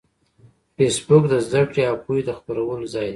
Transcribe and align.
فېسبوک 0.75 1.23
د 1.31 1.33
زده 1.45 1.61
کړې 1.69 1.83
او 1.89 1.95
پوهې 2.05 2.21
د 2.25 2.29
خپرولو 2.37 2.85
ځای 2.93 3.07
دی 3.09 3.09